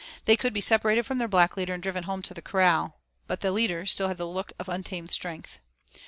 [0.25, 2.97] They could be separated from their black leader and driven home to the corral.
[3.27, 5.59] But that leader still had the look of untamed strength.